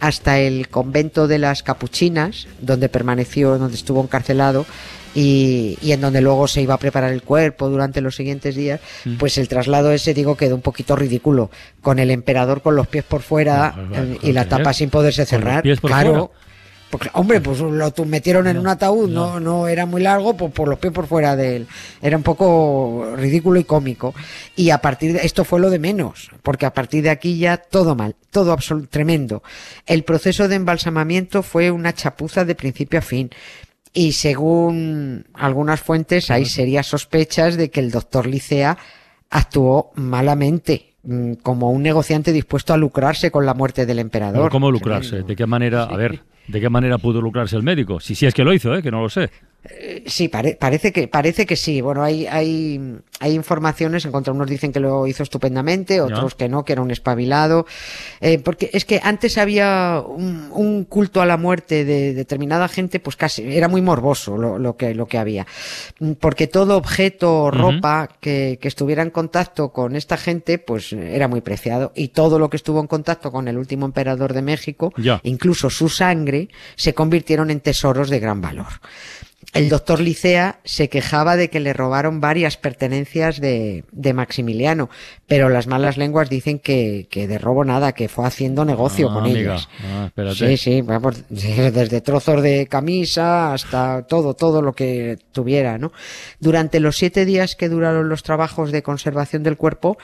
hasta 0.00 0.38
el 0.38 0.68
convento 0.68 1.28
de 1.28 1.38
las 1.38 1.62
Capuchinas, 1.62 2.46
donde 2.60 2.88
permaneció, 2.90 3.56
donde 3.58 3.76
estuvo 3.76 4.02
encarcelado, 4.02 4.66
y, 5.14 5.78
y 5.82 5.92
en 5.92 6.00
donde 6.00 6.20
luego 6.20 6.48
se 6.48 6.62
iba 6.62 6.74
a 6.74 6.78
preparar 6.78 7.12
el 7.12 7.22
cuerpo 7.22 7.68
durante 7.68 8.00
los 8.00 8.16
siguientes 8.16 8.54
días, 8.54 8.80
pues 9.18 9.38
el 9.38 9.48
traslado 9.48 9.92
ese, 9.92 10.14
digo, 10.14 10.36
quedó 10.36 10.54
un 10.54 10.62
poquito 10.62 10.96
ridículo, 10.96 11.50
con 11.80 11.98
el 11.98 12.10
emperador 12.10 12.62
con 12.62 12.76
los 12.76 12.86
pies 12.86 13.04
por 13.04 13.22
fuera 13.22 13.74
No, 13.76 13.88
pues, 13.88 14.00
eh, 14.00 14.18
y 14.22 14.32
la 14.32 14.48
tapa 14.48 14.72
sin 14.72 14.90
poderse 14.90 15.26
cerrar. 15.26 15.62
pies 15.62 15.80
por 15.80 15.90
claro. 15.90 16.32
Porque, 16.92 17.08
hombre, 17.14 17.40
pues 17.40 17.58
lo 17.58 17.90
metieron 18.04 18.46
en 18.46 18.58
un 18.58 18.66
ataúd, 18.66 19.08
no, 19.08 19.40
no 19.40 19.66
era 19.66 19.86
muy 19.86 20.02
largo, 20.02 20.36
pues 20.36 20.52
por 20.52 20.68
los 20.68 20.78
pies 20.78 20.92
por 20.92 21.06
fuera 21.06 21.36
de 21.36 21.56
él. 21.56 21.66
Era 22.02 22.18
un 22.18 22.22
poco 22.22 23.14
ridículo 23.16 23.58
y 23.58 23.64
cómico. 23.64 24.14
Y 24.56 24.68
a 24.68 24.76
partir 24.82 25.14
de 25.14 25.20
esto 25.24 25.46
fue 25.46 25.58
lo 25.58 25.70
de 25.70 25.78
menos, 25.78 26.30
porque 26.42 26.66
a 26.66 26.74
partir 26.74 27.02
de 27.02 27.08
aquí 27.08 27.38
ya 27.38 27.56
todo 27.56 27.94
mal, 27.94 28.14
todo 28.30 28.52
absoluto 28.52 28.88
tremendo. 28.90 29.42
El 29.86 30.04
proceso 30.04 30.48
de 30.48 30.56
embalsamamiento 30.56 31.42
fue 31.42 31.70
una 31.70 31.94
chapuza 31.94 32.44
de 32.44 32.54
principio 32.54 32.98
a 32.98 33.02
fin. 33.02 33.30
Y 33.92 34.12
según 34.12 35.26
algunas 35.34 35.80
fuentes, 35.80 36.30
hay 36.30 36.46
serias 36.46 36.86
sospechas 36.86 37.56
de 37.56 37.70
que 37.70 37.80
el 37.80 37.90
doctor 37.90 38.26
Licea 38.26 38.78
actuó 39.28 39.92
malamente, 39.96 40.94
mm, 41.02 41.34
como 41.42 41.70
un 41.70 41.82
negociante 41.82 42.32
dispuesto 42.32 42.72
a 42.72 42.76
lucrarse 42.76 43.30
con 43.30 43.44
la 43.44 43.54
muerte 43.54 43.84
del 43.84 43.96
Pero 43.96 44.06
emperador. 44.06 44.50
¿Cómo 44.50 44.70
lucrarse? 44.70 45.22
¿De 45.22 45.36
qué 45.36 45.46
manera? 45.46 45.84
A 45.84 45.96
ver, 45.96 46.20
¿de 46.48 46.60
qué 46.60 46.70
manera 46.70 46.98
pudo 46.98 47.20
lucrarse 47.20 47.56
el 47.56 47.62
médico? 47.62 48.00
Si 48.00 48.14
sí 48.14 48.26
es 48.26 48.34
que 48.34 48.44
lo 48.44 48.54
hizo, 48.54 48.74
¿eh? 48.74 48.82
que 48.82 48.90
no 48.90 49.02
lo 49.02 49.10
sé. 49.10 49.30
Sí, 50.06 50.28
pare- 50.28 50.56
parece 50.58 50.92
que 50.92 51.06
parece 51.08 51.46
que 51.46 51.54
sí. 51.56 51.80
Bueno, 51.80 52.02
hay 52.02 52.26
hay 52.26 52.80
hay 53.20 53.32
informaciones. 53.34 54.04
En 54.04 54.10
cuanto 54.10 54.32
unos 54.32 54.48
dicen 54.50 54.72
que 54.72 54.80
lo 54.80 55.06
hizo 55.06 55.22
estupendamente, 55.22 56.00
otros 56.00 56.34
que 56.34 56.48
no, 56.48 56.64
que 56.64 56.72
era 56.72 56.82
un 56.82 56.90
espabilado. 56.90 57.64
Eh, 58.20 58.38
porque 58.40 58.70
es 58.72 58.84
que 58.84 59.00
antes 59.02 59.38
había 59.38 60.02
un, 60.04 60.48
un 60.52 60.84
culto 60.84 61.22
a 61.22 61.26
la 61.26 61.36
muerte 61.36 61.84
de 61.84 62.12
determinada 62.12 62.66
gente, 62.66 62.98
pues 62.98 63.14
casi 63.14 63.42
era 63.56 63.68
muy 63.68 63.82
morboso 63.82 64.36
lo, 64.36 64.58
lo 64.58 64.76
que 64.76 64.94
lo 64.94 65.06
que 65.06 65.18
había. 65.18 65.46
Porque 66.18 66.48
todo 66.48 66.76
objeto 66.76 67.44
o 67.44 67.50
ropa 67.52 68.08
que, 68.20 68.58
que 68.60 68.66
estuviera 68.68 69.02
en 69.02 69.10
contacto 69.10 69.72
con 69.72 69.94
esta 69.94 70.16
gente, 70.16 70.58
pues 70.58 70.92
era 70.92 71.28
muy 71.28 71.40
preciado. 71.40 71.92
Y 71.94 72.08
todo 72.08 72.38
lo 72.40 72.50
que 72.50 72.56
estuvo 72.56 72.80
en 72.80 72.88
contacto 72.88 73.30
con 73.30 73.46
el 73.46 73.56
último 73.56 73.86
emperador 73.86 74.32
de 74.32 74.42
México, 74.42 74.92
Ya. 74.96 75.20
incluso 75.22 75.70
su 75.70 75.88
sangre, 75.88 76.48
se 76.74 76.94
convirtieron 76.94 77.50
en 77.50 77.60
tesoros 77.60 78.10
de 78.10 78.18
gran 78.18 78.40
valor. 78.40 78.66
El 79.52 79.68
doctor 79.68 80.00
Licea 80.00 80.60
se 80.64 80.88
quejaba 80.88 81.36
de 81.36 81.50
que 81.50 81.60
le 81.60 81.74
robaron 81.74 82.20
varias 82.20 82.56
pertenencias 82.56 83.38
de, 83.38 83.84
de 83.92 84.12
Maximiliano, 84.14 84.88
pero 85.26 85.50
las 85.50 85.66
malas 85.66 85.98
lenguas 85.98 86.30
dicen 86.30 86.58
que, 86.58 87.06
que 87.10 87.28
de 87.28 87.36
robo 87.36 87.62
nada, 87.64 87.92
que 87.92 88.08
fue 88.08 88.26
haciendo 88.26 88.64
negocio 88.64 89.10
Ah, 89.10 89.14
con 89.14 89.24
amiga. 89.24 89.40
ellas. 89.54 89.68
Ah. 89.84 90.10
Sí, 90.34 90.56
sí, 90.56 90.80
vamos, 90.80 91.24
desde 91.28 92.00
trozos 92.00 92.42
de 92.42 92.66
camisa 92.66 93.52
hasta 93.52 94.06
todo, 94.06 94.32
todo 94.34 94.62
lo 94.62 94.72
que 94.72 95.18
tuviera, 95.32 95.76
¿no? 95.76 95.92
Durante 96.40 96.80
los 96.80 96.96
siete 96.96 97.26
días 97.26 97.54
que 97.54 97.68
duraron 97.68 98.08
los 98.08 98.22
trabajos 98.22 98.72
de 98.72 98.82
conservación 98.82 99.42
del 99.42 99.58
cuerpo, 99.58 99.98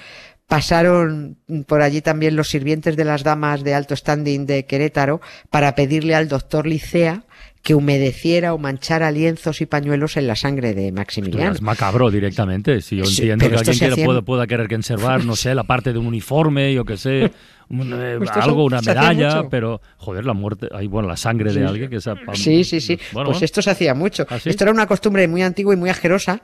pasaron 0.46 1.36
por 1.66 1.82
allí 1.82 2.00
también 2.00 2.34
los 2.34 2.48
sirvientes 2.48 2.96
de 2.96 3.04
las 3.04 3.22
damas 3.22 3.62
de 3.62 3.74
alto 3.74 3.94
standing 3.94 4.46
de 4.46 4.64
Querétaro 4.64 5.20
para 5.50 5.74
pedirle 5.74 6.14
al 6.14 6.28
doctor 6.28 6.66
Licea 6.66 7.24
que 7.68 7.74
humedeciera 7.74 8.54
o 8.54 8.58
manchara 8.58 9.10
lienzos 9.10 9.60
y 9.60 9.66
pañuelos 9.66 10.16
en 10.16 10.26
la 10.26 10.36
sangre 10.36 10.72
de 10.72 10.90
Maximiliano. 10.90 11.52
es 11.52 11.60
macabro 11.60 12.10
directamente. 12.10 12.80
Si 12.80 12.96
yo 12.96 13.04
entiendo 13.04 13.46
que 13.46 13.56
alguien 13.56 13.74
se 13.74 13.78
quiera, 13.78 13.92
hacía- 13.92 14.06
pueda, 14.06 14.22
pueda 14.22 14.46
querer 14.46 14.68
conservar, 14.70 15.22
no 15.26 15.36
sé, 15.36 15.54
la 15.54 15.64
parte 15.64 15.92
de 15.92 15.98
un 15.98 16.06
uniforme, 16.06 16.72
yo 16.72 16.86
qué 16.86 16.96
sé, 16.96 17.30
un, 17.68 17.92
eh, 17.92 18.18
se- 18.24 18.40
algo, 18.40 18.64
una 18.64 18.80
se 18.80 18.88
medalla, 18.94 19.50
pero 19.50 19.82
joder, 19.98 20.24
la 20.24 20.32
muerte, 20.32 20.68
bueno, 20.88 21.08
la 21.08 21.18
sangre 21.18 21.52
de 21.52 21.66
alguien 21.66 21.90
que 21.90 22.00
sepa. 22.00 22.34
Sí, 22.34 22.64
sí, 22.64 22.80
sí. 22.80 22.98
Bueno, 23.12 23.28
pues 23.32 23.42
esto 23.42 23.60
se 23.60 23.68
hacía 23.68 23.92
mucho. 23.92 24.26
¿Ah, 24.30 24.38
sí? 24.38 24.48
Esto 24.48 24.64
era 24.64 24.72
una 24.72 24.86
costumbre 24.86 25.28
muy 25.28 25.42
antigua 25.42 25.74
y 25.74 25.76
muy 25.76 25.90
asquerosa, 25.90 26.40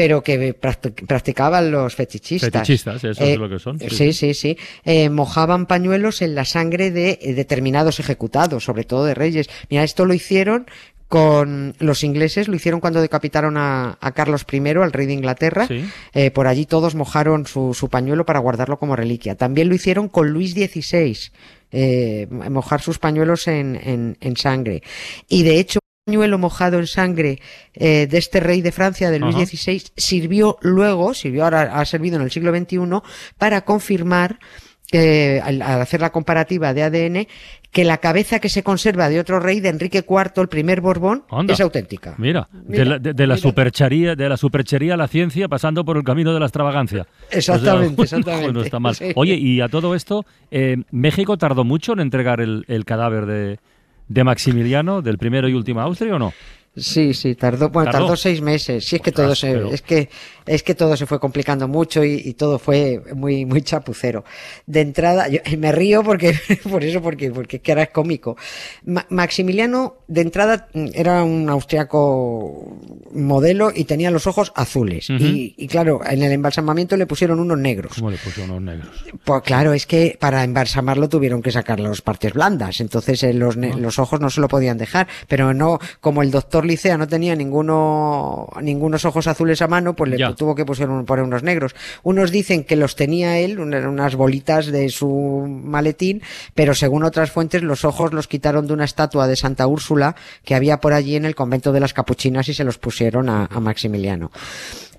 pero 0.00 0.22
que 0.22 0.58
practic- 0.58 1.06
practicaban 1.06 1.70
los 1.70 1.94
fetichistas. 1.94 2.50
Fetichistas, 2.50 3.04
eso 3.04 3.22
es 3.22 3.36
lo 3.38 3.50
que 3.50 3.58
son, 3.58 3.78
sí. 3.78 3.90
Sí, 3.90 4.12
sí, 4.14 4.32
sí. 4.32 4.56
Eh, 4.86 5.10
mojaban 5.10 5.66
pañuelos 5.66 6.22
en 6.22 6.34
la 6.34 6.46
sangre 6.46 6.90
de 6.90 7.18
eh, 7.20 7.34
determinados 7.34 8.00
ejecutados, 8.00 8.64
sobre 8.64 8.84
todo 8.84 9.04
de 9.04 9.12
reyes. 9.14 9.50
Mira, 9.68 9.84
esto 9.84 10.06
lo 10.06 10.14
hicieron 10.14 10.64
con 11.08 11.74
los 11.80 12.02
ingleses, 12.04 12.48
lo 12.48 12.54
hicieron 12.56 12.80
cuando 12.80 13.02
decapitaron 13.02 13.56
a, 13.58 13.98
a 14.00 14.12
Carlos 14.12 14.46
I, 14.50 14.58
al 14.68 14.92
rey 14.92 15.06
de 15.06 15.12
Inglaterra. 15.12 15.66
Sí. 15.66 15.84
Eh, 16.14 16.30
por 16.30 16.46
allí 16.46 16.64
todos 16.66 16.94
mojaron 16.94 17.46
su, 17.46 17.74
su 17.74 17.88
pañuelo 17.90 18.24
para 18.24 18.38
guardarlo 18.38 18.78
como 18.78 18.96
reliquia. 18.96 19.34
También 19.34 19.68
lo 19.68 19.74
hicieron 19.74 20.08
con 20.08 20.30
Luis 20.30 20.52
XVI, 20.52 21.18
eh, 21.72 22.26
mojar 22.30 22.80
sus 22.80 22.98
pañuelos 22.98 23.48
en, 23.48 23.76
en, 23.82 24.16
en 24.20 24.36
sangre. 24.36 24.82
Y 25.28 25.42
de 25.42 25.58
hecho, 25.58 25.79
pañuelo 26.10 26.38
mojado 26.38 26.78
en 26.80 26.86
sangre 26.88 27.38
eh, 27.74 28.08
de 28.10 28.18
este 28.18 28.40
rey 28.40 28.62
de 28.62 28.72
Francia, 28.72 29.10
de 29.10 29.20
Luis 29.20 29.36
Ajá. 29.36 29.46
XVI, 29.46 29.82
sirvió 29.96 30.56
luego, 30.60 31.14
sirvió 31.14 31.44
ahora, 31.44 31.78
ha 31.78 31.84
servido 31.84 32.16
en 32.16 32.22
el 32.22 32.30
siglo 32.32 32.50
XXI 32.54 32.78
para 33.38 33.60
confirmar 33.60 34.40
eh, 34.92 35.40
al, 35.44 35.62
al 35.62 35.80
hacer 35.82 36.00
la 36.00 36.10
comparativa 36.10 36.74
de 36.74 36.82
ADN, 36.82 37.26
que 37.70 37.84
la 37.84 37.98
cabeza 37.98 38.40
que 38.40 38.48
se 38.48 38.64
conserva 38.64 39.08
de 39.08 39.20
otro 39.20 39.38
rey, 39.38 39.60
de 39.60 39.68
Enrique 39.68 39.98
IV, 40.08 40.32
el 40.42 40.48
primer 40.48 40.80
Borbón, 40.80 41.22
Anda. 41.30 41.54
es 41.54 41.60
auténtica. 41.60 42.16
Mira, 42.18 42.48
Mira, 42.66 42.82
de 42.82 42.84
la, 42.90 42.98
de- 42.98 43.12
de 43.12 43.26
la 43.28 43.34
mira. 43.34 43.42
superchería, 43.48 44.16
de 44.16 44.28
la 44.28 44.36
superchería 44.36 44.94
a 44.94 44.96
la 44.96 45.06
ciencia, 45.06 45.46
pasando 45.46 45.84
por 45.84 45.96
el 45.96 46.02
camino 46.02 46.34
de 46.34 46.40
la 46.40 46.46
extravagancia. 46.46 47.06
Exactamente, 47.30 48.02
O 48.02 48.06
sea, 48.06 48.18
exactamente. 48.18 48.52
no 48.52 48.62
está 48.62 48.80
mal. 48.80 48.96
Sí. 48.96 49.12
Oye, 49.14 49.34
y 49.36 49.60
a 49.60 49.68
todo 49.68 49.94
esto, 49.94 50.26
eh, 50.50 50.78
¿México 50.90 51.36
tardó 51.38 51.62
mucho 51.62 51.92
en 51.92 52.00
entregar 52.00 52.40
el, 52.40 52.64
el 52.66 52.84
cadáver 52.84 53.26
de, 53.26 53.58
de 54.10 54.24
Maximiliano, 54.24 55.02
del 55.02 55.18
primero 55.18 55.48
y 55.48 55.54
último 55.54 55.80
Austria, 55.80 56.16
o 56.16 56.18
no? 56.18 56.34
Sí, 56.76 57.14
sí, 57.14 57.34
tardó, 57.34 57.68
bueno, 57.70 57.90
¿Tardó? 57.90 58.06
tardó, 58.06 58.16
seis 58.16 58.40
meses. 58.40 58.84
Sí, 58.86 58.96
es 58.96 59.02
que 59.02 59.10
Ostras, 59.10 59.26
todo 59.26 59.34
se, 59.34 59.52
pero- 59.52 59.72
es 59.72 59.82
que, 59.82 60.08
es 60.46 60.62
que 60.62 60.74
todo 60.76 60.96
se 60.96 61.04
fue 61.04 61.18
complicando 61.18 61.66
mucho 61.66 62.04
y, 62.04 62.22
y 62.24 62.34
todo 62.34 62.58
fue 62.60 63.02
muy, 63.14 63.44
muy 63.44 63.62
chapucero. 63.62 64.24
De 64.66 64.80
entrada, 64.80 65.26
yo 65.28 65.40
me 65.58 65.72
río 65.72 66.02
porque, 66.04 66.34
por 66.70 66.84
eso, 66.84 67.02
porque, 67.02 67.30
porque 67.32 67.56
es 67.56 67.62
que 67.62 67.72
era 67.72 67.86
cómico. 67.88 68.36
Ma- 68.84 69.04
Maximiliano, 69.10 69.96
de 70.06 70.20
entrada, 70.20 70.68
mm, 70.72 70.86
era 70.94 71.24
un 71.24 71.50
austriaco 71.50 72.78
modelo 73.12 73.72
y 73.74 73.84
tenía 73.84 74.10
los 74.10 74.26
ojos 74.26 74.52
azules. 74.54 75.10
Y, 75.10 75.54
y 75.56 75.66
claro, 75.66 76.00
en 76.08 76.22
el 76.22 76.32
embalsamamiento 76.32 76.96
le 76.96 77.06
pusieron 77.06 77.40
unos 77.40 77.58
negros. 77.58 77.92
¿Cómo 77.96 78.10
le 78.10 78.16
pusieron 78.18 78.50
unos 78.52 78.62
negros? 78.76 79.04
Pues 79.24 79.42
claro, 79.42 79.72
es 79.72 79.86
que 79.86 80.16
para 80.20 80.44
embalsamarlo 80.44 81.08
tuvieron 81.08 81.42
que 81.42 81.50
sacar 81.50 81.80
las 81.80 82.00
partes 82.00 82.32
blandas, 82.32 82.80
entonces 82.80 83.22
eh, 83.24 83.32
los, 83.34 83.56
ne- 83.56 83.74
los 83.76 83.98
ojos 83.98 84.20
no 84.20 84.30
se 84.30 84.40
lo 84.40 84.48
podían 84.48 84.78
dejar, 84.78 85.08
pero 85.28 85.52
no, 85.52 85.78
como 86.00 86.22
el 86.22 86.30
doctor 86.30 86.60
Licea 86.70 86.96
no 86.96 87.06
tenía 87.08 87.34
ninguno, 87.36 88.48
ningunos 88.62 89.04
ojos 89.04 89.26
azules 89.26 89.60
a 89.60 89.66
mano, 89.66 89.94
pues 89.94 90.10
le 90.10 90.16
Ya. 90.18 90.34
tuvo 90.34 90.54
que 90.54 90.64
poner 90.64 91.24
unos 91.24 91.42
negros. 91.42 91.74
Unos 92.02 92.30
dicen 92.30 92.64
que 92.64 92.76
los 92.76 92.96
tenía 92.96 93.38
él, 93.38 93.58
una- 93.60 93.88
unas 93.88 94.14
bolitas 94.14 94.66
de 94.66 94.88
su 94.88 95.46
maletín, 95.64 96.22
pero 96.54 96.74
según 96.74 97.04
otras 97.04 97.30
fuentes 97.30 97.62
los 97.62 97.84
ojos 97.84 98.12
los 98.12 98.28
quitaron 98.28 98.66
de 98.66 98.72
una 98.72 98.84
estatua 98.84 99.26
de 99.26 99.36
Santa 99.36 99.66
Úrsula 99.66 100.14
que 100.44 100.54
había 100.54 100.78
por 100.80 100.92
allí 100.92 101.16
en 101.16 101.24
el 101.24 101.34
convento 101.34 101.72
de 101.72 101.80
las 101.80 101.92
Capuchinas 101.92 102.48
y 102.48 102.54
se 102.54 102.64
los 102.64 102.78
pusieron 102.78 103.28
a, 103.28 103.46
a 103.46 103.60
Maximiliano. 103.60 104.30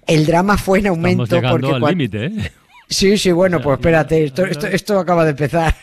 El 0.06 0.26
drama 0.26 0.58
fue 0.58 0.80
en 0.80 0.88
aumento 0.88 1.40
porque 1.50 1.72
al 1.72 1.82
límite, 1.82 2.26
¿eh? 2.26 2.52
Sí, 2.90 3.18
sí, 3.18 3.32
bueno, 3.32 3.62
pues 3.62 3.78
espérate, 3.80 4.26
esto, 4.26 4.46
esto, 4.46 4.68
esto 4.68 5.00
acaba 5.00 5.24
de 5.24 5.30
empezar. 5.30 5.74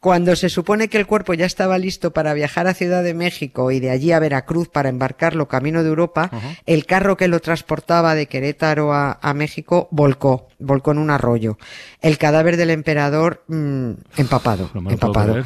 Cuando 0.00 0.34
se 0.34 0.48
supone 0.48 0.88
que 0.88 0.96
el 0.96 1.06
cuerpo 1.06 1.34
ya 1.34 1.44
estaba 1.44 1.76
listo 1.76 2.12
para 2.12 2.32
viajar 2.32 2.66
a 2.66 2.72
Ciudad 2.72 3.04
de 3.04 3.12
México 3.12 3.70
y 3.70 3.80
de 3.80 3.90
allí 3.90 4.12
a 4.12 4.18
Veracruz 4.18 4.68
para 4.68 4.88
embarcarlo 4.88 5.46
camino 5.46 5.82
de 5.82 5.90
Europa, 5.90 6.30
el 6.64 6.86
carro 6.86 7.18
que 7.18 7.28
lo 7.28 7.40
transportaba 7.40 8.14
de 8.14 8.24
Querétaro 8.24 8.94
a, 8.94 9.18
a 9.20 9.34
México 9.34 9.88
volcó, 9.90 10.48
volcó 10.58 10.92
en 10.92 10.98
un 10.98 11.10
arroyo. 11.10 11.58
El 12.00 12.16
cadáver 12.16 12.56
del 12.56 12.70
emperador 12.70 13.44
mm, 13.48 13.90
empapado, 14.16 14.70
No 14.72 14.90
empapado. 14.90 15.44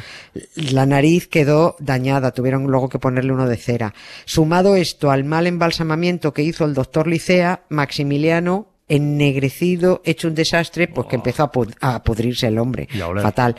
La 0.55 0.85
nariz 0.85 1.27
quedó 1.27 1.75
dañada, 1.79 2.31
tuvieron 2.31 2.63
luego 2.67 2.87
que 2.87 2.97
ponerle 2.97 3.33
uno 3.33 3.49
de 3.49 3.57
cera. 3.57 3.93
Sumado 4.23 4.77
esto 4.77 5.11
al 5.11 5.25
mal 5.25 5.47
embalsamamiento 5.47 6.33
que 6.33 6.43
hizo 6.43 6.63
el 6.63 6.73
doctor 6.73 7.07
Licea, 7.07 7.63
Maximiliano 7.67 8.74
ennegrecido, 8.87 10.01
hecho 10.05 10.27
un 10.27 10.35
desastre, 10.35 10.87
pues 10.87 11.07
que 11.07 11.15
empezó 11.15 11.51
a, 11.81 11.95
a 11.95 12.03
pudrirse 12.03 12.47
el 12.47 12.57
hombre. 12.57 12.87
Y 12.93 13.01
a 13.01 13.07
oler. 13.07 13.23
Fatal. 13.23 13.55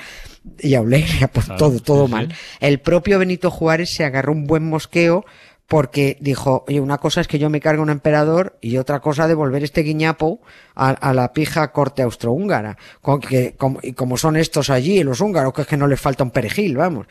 Y 0.61 0.75
a 0.75 0.81
oler, 0.81 1.05
y 1.21 1.25
a 1.25 1.33
pu- 1.33 1.45
Claro, 1.45 1.59
todo, 1.59 1.81
todo 1.81 2.07
sí, 2.07 2.13
mal. 2.13 2.29
sí. 2.31 2.37
El 2.61 2.79
propio 2.81 3.19
Benito 3.19 3.51
Juárez 3.51 3.91
se 3.91 4.05
agarró 4.05 4.33
un 4.33 4.47
buen 4.47 4.69
mosqueo 4.69 5.25
porque 5.67 6.17
dijo, 6.21 6.65
oye, 6.69 6.81
una 6.81 6.99
cosa 6.99 7.21
es 7.21 7.29
que 7.29 7.39
yo 7.39 7.51
me 7.51 7.61
cargue 7.61 7.83
un 7.83 7.91
emperador 7.91 8.57
y 8.61 8.77
otra 8.77 9.01
cosa 9.01 9.27
devolver 9.27 9.65
este 9.65 9.83
guiñapo 9.83 10.41
a, 10.77 10.91
a 10.91 11.13
la 11.13 11.33
pija 11.33 11.73
corte 11.73 12.03
austrohúngara. 12.03 12.77
Con 13.01 13.21
que, 13.21 13.55
como, 13.57 13.81
y 13.83 13.93
como 13.93 14.17
son 14.17 14.37
estos 14.37 14.71
allí, 14.71 15.03
los 15.03 15.21
húngaros, 15.21 15.53
que 15.53 15.63
es 15.63 15.67
que 15.67 15.77
no 15.77 15.89
les 15.89 16.01
falta 16.01 16.23
un 16.23 16.31
perejil, 16.31 16.77
vamos. 16.77 17.07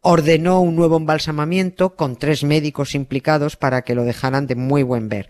Ordenó 0.00 0.60
un 0.60 0.74
nuevo 0.74 0.96
embalsamamiento 0.96 1.94
con 1.94 2.16
tres 2.16 2.42
médicos 2.42 2.96
implicados 2.96 3.56
para 3.56 3.82
que 3.82 3.94
lo 3.94 4.04
dejaran 4.04 4.46
de 4.48 4.56
muy 4.56 4.82
buen 4.82 5.08
ver. 5.08 5.28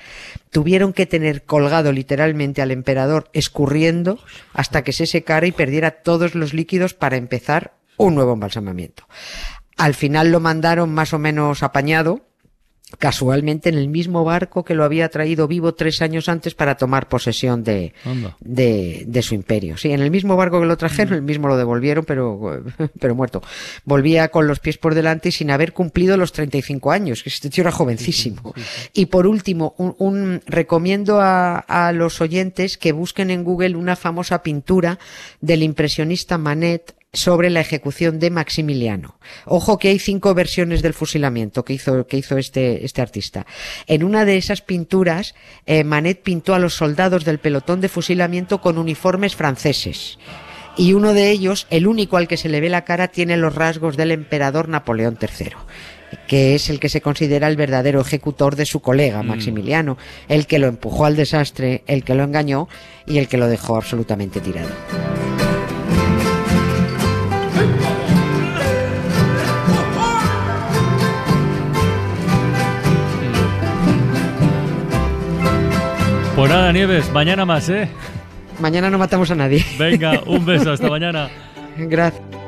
Tuvieron 0.50 0.94
que 0.94 1.06
tener 1.06 1.44
colgado 1.44 1.92
literalmente 1.92 2.62
al 2.62 2.70
emperador 2.70 3.28
escurriendo 3.34 4.18
hasta 4.54 4.82
que 4.84 4.92
se 4.92 5.06
secara 5.06 5.46
y 5.46 5.52
perdiera 5.52 6.02
todos 6.02 6.34
los 6.34 6.54
líquidos 6.54 6.94
para 6.94 7.16
empezar 7.16 7.74
un 7.98 8.14
nuevo 8.14 8.32
embalsamamiento. 8.32 9.04
Al 9.76 9.94
final 9.94 10.30
lo 10.30 10.40
mandaron 10.40 10.92
más 10.92 11.12
o 11.12 11.18
menos 11.18 11.62
apañado, 11.62 12.29
casualmente 12.98 13.68
en 13.68 13.76
el 13.76 13.88
mismo 13.88 14.24
barco 14.24 14.64
que 14.64 14.74
lo 14.74 14.84
había 14.84 15.08
traído 15.08 15.46
vivo 15.48 15.74
tres 15.74 16.02
años 16.02 16.28
antes 16.28 16.54
para 16.54 16.76
tomar 16.76 17.08
posesión 17.08 17.62
de, 17.64 17.92
de, 18.40 19.04
de 19.06 19.22
su 19.22 19.34
imperio. 19.34 19.76
Sí, 19.76 19.92
en 19.92 20.00
el 20.00 20.10
mismo 20.10 20.36
barco 20.36 20.60
que 20.60 20.66
lo 20.66 20.76
trajeron, 20.76 21.14
el 21.14 21.22
mismo 21.22 21.48
lo 21.48 21.56
devolvieron, 21.56 22.04
pero, 22.04 22.62
pero 23.00 23.14
muerto. 23.14 23.42
Volvía 23.84 24.28
con 24.28 24.46
los 24.46 24.60
pies 24.60 24.78
por 24.78 24.94
delante 24.94 25.28
y 25.30 25.32
sin 25.32 25.50
haber 25.50 25.72
cumplido 25.72 26.16
los 26.16 26.32
35 26.32 26.90
años, 26.92 27.22
que 27.22 27.28
este 27.28 27.50
tío 27.50 27.62
era 27.62 27.72
jovencísimo. 27.72 28.54
Y 28.92 29.06
por 29.06 29.26
último, 29.26 29.74
un, 29.78 29.94
un- 29.98 30.42
recomiendo 30.46 31.20
a, 31.20 31.58
a 31.58 31.92
los 31.92 32.20
oyentes 32.20 32.76
que 32.78 32.92
busquen 32.92 33.30
en 33.30 33.44
Google 33.44 33.76
una 33.76 33.96
famosa 33.96 34.42
pintura 34.42 34.98
del 35.40 35.62
impresionista 35.62 36.38
Manet 36.38 36.94
sobre 37.12 37.50
la 37.50 37.60
ejecución 37.60 38.18
de 38.18 38.30
Maximiliano. 38.30 39.18
Ojo 39.44 39.78
que 39.78 39.88
hay 39.88 39.98
cinco 39.98 40.34
versiones 40.34 40.82
del 40.82 40.94
fusilamiento 40.94 41.64
que 41.64 41.72
hizo, 41.72 42.06
que 42.06 42.16
hizo 42.16 42.38
este, 42.38 42.84
este 42.84 43.02
artista. 43.02 43.46
En 43.86 44.04
una 44.04 44.24
de 44.24 44.36
esas 44.36 44.62
pinturas, 44.62 45.34
eh, 45.66 45.82
Manet 45.82 46.22
pintó 46.22 46.54
a 46.54 46.60
los 46.60 46.74
soldados 46.74 47.24
del 47.24 47.38
pelotón 47.38 47.80
de 47.80 47.88
fusilamiento 47.88 48.60
con 48.60 48.78
uniformes 48.78 49.34
franceses. 49.34 50.18
Y 50.76 50.92
uno 50.92 51.12
de 51.12 51.30
ellos, 51.30 51.66
el 51.70 51.88
único 51.88 52.16
al 52.16 52.28
que 52.28 52.36
se 52.36 52.48
le 52.48 52.60
ve 52.60 52.70
la 52.70 52.84
cara, 52.84 53.08
tiene 53.08 53.36
los 53.36 53.54
rasgos 53.54 53.96
del 53.96 54.12
emperador 54.12 54.68
Napoleón 54.68 55.18
III 55.20 55.50
que 56.26 56.56
es 56.56 56.70
el 56.70 56.80
que 56.80 56.88
se 56.88 57.00
considera 57.00 57.46
el 57.46 57.56
verdadero 57.56 58.00
ejecutor 58.00 58.56
de 58.56 58.66
su 58.66 58.80
colega 58.80 59.22
Maximiliano, 59.22 59.96
el 60.28 60.48
que 60.48 60.58
lo 60.58 60.66
empujó 60.66 61.04
al 61.04 61.14
desastre, 61.14 61.84
el 61.86 62.02
que 62.02 62.14
lo 62.14 62.24
engañó 62.24 62.68
y 63.06 63.18
el 63.18 63.28
que 63.28 63.36
lo 63.36 63.46
dejó 63.46 63.76
absolutamente 63.76 64.40
tirado. 64.40 64.70
Pues 76.40 76.52
nada, 76.52 76.72
Nieves, 76.72 77.12
mañana 77.12 77.44
más, 77.44 77.68
¿eh? 77.68 77.86
Mañana 78.60 78.88
no 78.88 78.96
matamos 78.96 79.30
a 79.30 79.34
nadie. 79.34 79.62
Venga, 79.78 80.22
un 80.24 80.46
beso, 80.46 80.72
hasta 80.72 80.88
mañana. 80.88 81.28
Gracias. 81.76 82.39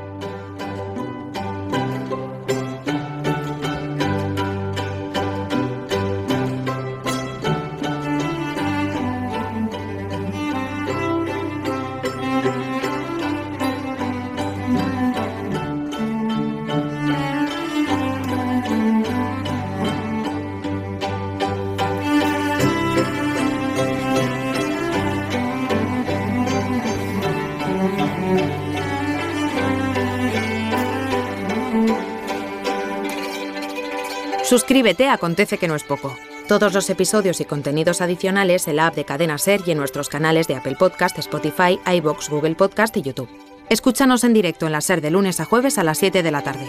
Suscríbete 34.52 35.08
Acontece 35.08 35.56
que 35.56 35.66
no 35.66 35.74
es 35.74 35.82
poco. 35.82 36.14
Todos 36.46 36.74
los 36.74 36.90
episodios 36.90 37.40
y 37.40 37.46
contenidos 37.46 38.02
adicionales 38.02 38.68
en 38.68 38.76
la 38.76 38.88
app 38.88 38.94
de 38.94 39.06
Cadena 39.06 39.38
Ser 39.38 39.62
y 39.64 39.70
en 39.70 39.78
nuestros 39.78 40.10
canales 40.10 40.46
de 40.46 40.56
Apple 40.56 40.76
Podcast, 40.78 41.18
Spotify, 41.18 41.80
iBox, 41.86 42.28
Google 42.28 42.54
Podcast 42.54 42.94
y 42.98 43.02
YouTube. 43.02 43.30
Escúchanos 43.70 44.24
en 44.24 44.34
directo 44.34 44.66
en 44.66 44.72
la 44.72 44.82
Ser 44.82 45.00
de 45.00 45.10
lunes 45.10 45.40
a 45.40 45.46
jueves 45.46 45.78
a 45.78 45.84
las 45.84 45.96
7 45.96 46.22
de 46.22 46.30
la 46.30 46.42
tarde. 46.42 46.66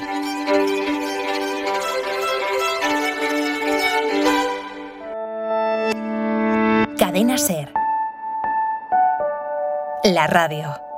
Cadena 6.98 7.38
Ser. 7.38 7.74
La 10.06 10.28
radio. 10.28 10.93